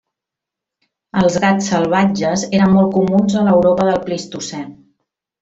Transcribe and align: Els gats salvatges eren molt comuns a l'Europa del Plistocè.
Els 1.21 1.35
gats 1.43 1.67
salvatges 1.73 2.47
eren 2.61 2.73
molt 2.79 2.91
comuns 2.97 3.37
a 3.43 3.45
l'Europa 3.49 3.87
del 3.93 4.01
Plistocè. 4.09 4.65